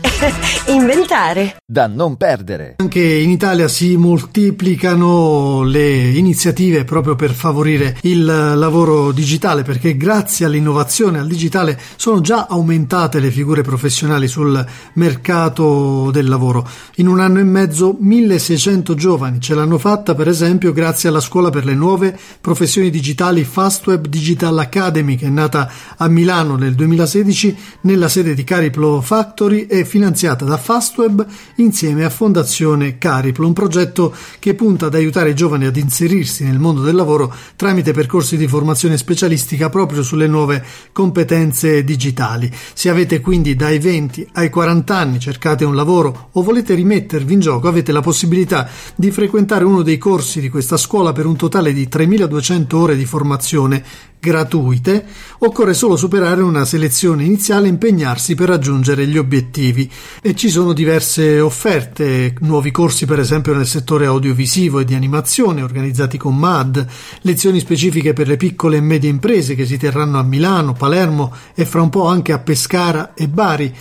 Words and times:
inventare. 0.68 1.56
Da 1.64 1.86
non 1.86 2.16
perdere. 2.16 2.76
Anche 2.78 3.00
in 3.00 3.30
Italia 3.30 3.68
si 3.68 3.96
moltiplicano 3.96 5.62
le 5.62 6.08
iniziative 6.10 6.84
proprio 6.84 7.16
per 7.16 7.32
favorire 7.32 7.96
il 8.02 8.24
lavoro 8.24 9.12
digitale 9.12 9.62
perché 9.62 9.96
grazie 9.96 10.46
all'innovazione, 10.46 11.18
al 11.18 11.26
digitale, 11.26 11.78
sono 11.96 12.20
già 12.20 12.46
aumentate 12.48 13.20
le 13.20 13.30
figure 13.30 13.62
professionali 13.62 14.28
sul 14.28 14.64
mercato 14.94 16.10
del 16.10 16.28
lavoro. 16.28 16.68
In 16.96 17.08
un 17.08 17.20
anno 17.20 17.38
e 17.38 17.44
mezzo 17.44 17.96
1600 17.98 18.94
giovani 18.94 19.40
ce 19.40 19.54
l'hanno 19.54 19.78
fatta 19.78 20.14
per 20.14 20.28
esempio 20.28 20.72
grazie 20.72 21.08
alla 21.08 21.20
scuola 21.20 21.50
per 21.50 21.64
le 21.64 21.74
nuove 21.74 22.18
professioni 22.40 22.90
digitali 22.90 23.44
Fastweb 23.44 24.06
Digital 24.06 24.58
Academy 24.58 25.16
che 25.16 25.26
è 25.26 25.30
nata 25.30 25.70
a 25.96 26.08
Milano 26.08 26.56
nel 26.56 26.74
2016 26.74 27.56
nella 27.82 28.08
sede 28.08 28.34
di 28.34 28.44
Cariplo 28.44 29.00
Factory 29.00 29.66
e 29.66 29.84
finanziata 29.90 30.44
da 30.44 30.56
Fastweb 30.56 31.26
insieme 31.56 32.04
a 32.04 32.10
Fondazione 32.10 32.96
Cariplo, 32.96 33.44
un 33.44 33.52
progetto 33.52 34.14
che 34.38 34.54
punta 34.54 34.86
ad 34.86 34.94
aiutare 34.94 35.30
i 35.30 35.34
giovani 35.34 35.66
ad 35.66 35.76
inserirsi 35.76 36.44
nel 36.44 36.60
mondo 36.60 36.82
del 36.82 36.94
lavoro 36.94 37.34
tramite 37.56 37.92
percorsi 37.92 38.36
di 38.36 38.46
formazione 38.46 38.96
specialistica 38.96 39.68
proprio 39.68 40.04
sulle 40.04 40.28
nuove 40.28 40.64
competenze 40.92 41.82
digitali. 41.82 42.48
Se 42.72 42.88
avete 42.88 43.20
quindi 43.20 43.56
dai 43.56 43.80
20 43.80 44.28
ai 44.34 44.48
40 44.48 44.96
anni, 44.96 45.18
cercate 45.18 45.64
un 45.64 45.74
lavoro 45.74 46.28
o 46.30 46.42
volete 46.42 46.74
rimettervi 46.74 47.32
in 47.32 47.40
gioco, 47.40 47.66
avete 47.66 47.90
la 47.90 48.00
possibilità 48.00 48.68
di 48.94 49.10
frequentare 49.10 49.64
uno 49.64 49.82
dei 49.82 49.98
corsi 49.98 50.40
di 50.40 50.48
questa 50.48 50.76
scuola 50.76 51.10
per 51.10 51.26
un 51.26 51.34
totale 51.34 51.72
di 51.72 51.88
3200 51.88 52.78
ore 52.78 52.96
di 52.96 53.04
formazione 53.04 53.82
gratuite, 54.20 55.04
occorre 55.38 55.74
solo 55.74 55.96
superare 55.96 56.42
una 56.42 56.64
selezione 56.64 57.24
iniziale 57.24 57.66
e 57.66 57.70
impegnarsi 57.70 58.34
per 58.34 58.48
raggiungere 58.48 59.06
gli 59.06 59.16
obiettivi. 59.16 59.90
E 60.20 60.36
ci 60.36 60.50
sono 60.50 60.72
diverse 60.72 61.40
offerte, 61.40 62.34
nuovi 62.40 62.70
corsi 62.70 63.06
per 63.06 63.18
esempio 63.18 63.54
nel 63.54 63.66
settore 63.66 64.06
audiovisivo 64.06 64.78
e 64.78 64.84
di 64.84 64.94
animazione 64.94 65.62
organizzati 65.62 66.18
con 66.18 66.36
MAD, 66.36 66.86
lezioni 67.22 67.58
specifiche 67.58 68.12
per 68.12 68.28
le 68.28 68.36
piccole 68.36 68.76
e 68.76 68.80
medie 68.80 69.10
imprese 69.10 69.54
che 69.54 69.64
si 69.64 69.78
terranno 69.78 70.18
a 70.18 70.22
Milano, 70.22 70.74
Palermo 70.74 71.34
e 71.54 71.64
fra 71.64 71.80
un 71.80 71.88
po' 71.88 72.06
anche 72.06 72.32
a 72.32 72.38
Pescara 72.38 73.14
e 73.14 73.26
Bari 73.26 73.74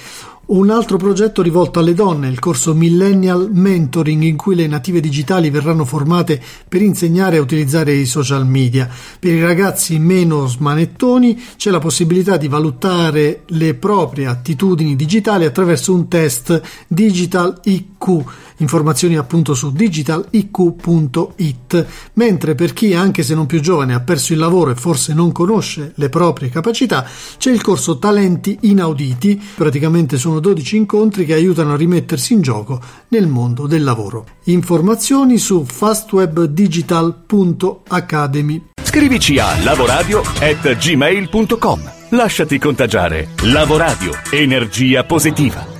un 0.50 0.72
altro 0.72 0.98
progetto 0.98 1.42
rivolto 1.42 1.80
alle 1.80 1.94
donne, 1.94 2.28
il 2.28 2.40
corso 2.40 2.74
Millennial 2.74 3.50
Mentoring, 3.52 4.24
in 4.24 4.36
cui 4.36 4.56
le 4.56 4.66
native 4.66 5.00
digitali 5.00 5.52
verranno 5.52 5.86
formate 5.86 6.42
per 6.68 6.82
insegnare 6.82 7.38
a 7.38 7.42
utilizzare 7.42 7.94
i 7.94 8.06
social 8.06 8.48
media. 8.48 8.90
Per 9.20 9.32
i 9.32 9.42
ragazzi 9.42 10.00
meno 10.00 10.48
smanettoni 10.48 11.40
c'è 11.56 11.70
la 11.70 11.80
possibilità 11.80 12.38
di 12.38 12.48
valutare 12.48 13.44
le 13.48 13.76
proprie 13.76 14.26
attitudini 14.26 14.96
digitali 14.96 15.46
attraverso 15.46 15.94
un 15.94 16.08
test 16.08 16.62
Digital 16.88 17.60
IQ 17.66 18.24
informazioni 18.60 19.18
appunto 19.18 19.54
su 19.54 19.72
digitaliq.it, 19.72 21.86
mentre 22.14 22.56
per 22.56 22.72
chi 22.74 22.94
anche 22.94 23.24
se 23.24 23.36
non 23.36 23.46
più 23.46 23.60
giovane 23.60 23.94
ha 23.94 24.00
perso 24.00 24.32
il 24.34 24.40
lavoro 24.40 24.72
e 24.72 24.76
forse 24.76 25.14
non 25.14 25.32
conosce 25.32 25.92
le 25.96 26.10
proprie 26.10 26.50
capacità, 26.50 27.06
c'è 27.38 27.52
il 27.52 27.62
corso 27.62 28.00
Talenti 28.00 28.58
Inauditi, 28.62 29.40
praticamente 29.56 30.18
sono 30.18 30.39
12 30.40 30.78
incontri 30.78 31.26
che 31.26 31.34
aiutano 31.34 31.74
a 31.74 31.78
rimettersi 31.78 32.34
in 32.34 32.42
gioco 32.42 32.82
nel 33.10 33.28
mondo 33.28 33.68
del 33.68 33.84
lavoro. 33.84 34.26
Informazioni 34.46 35.38
su 35.38 35.64
fastwebdigital.academy. 35.66 38.64
Scrivici 38.82 39.38
a 39.38 39.62
lavoradio@gmail.com. 39.64 41.92
Lasciati 42.10 42.58
contagiare. 42.58 43.30
Lavoradio, 43.44 44.14
energia 44.32 45.04
positiva. 45.04 45.78